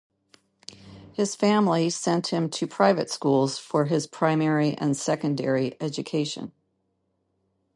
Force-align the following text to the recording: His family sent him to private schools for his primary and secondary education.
His 1.13 1.35
family 1.35 1.91
sent 1.91 2.33
him 2.33 2.49
to 2.49 2.65
private 2.65 3.11
schools 3.11 3.59
for 3.59 3.85
his 3.85 4.07
primary 4.07 4.73
and 4.79 4.97
secondary 4.97 5.79
education. 5.79 6.53